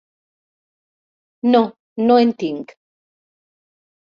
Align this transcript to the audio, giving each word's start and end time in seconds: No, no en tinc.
No, 1.49 1.61
no 2.07 2.17
en 2.23 2.33
tinc. 2.45 2.75